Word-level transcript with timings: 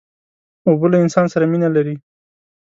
اوبه 0.67 0.87
له 0.91 0.97
انسان 1.03 1.25
سره 1.33 1.45
مینه 1.51 1.69
لري. 1.75 1.95